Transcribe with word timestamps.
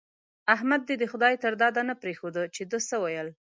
احمد 0.55 0.81
دې 0.87 0.95
د 0.99 1.03
خدای 1.11 1.33
تر 1.43 1.53
داده 1.61 1.81
نه 1.89 1.95
پرېښود 2.01 2.35
چې 2.55 2.61
ده 2.71 2.79
څه 2.89 2.95
ويل. 3.03 3.27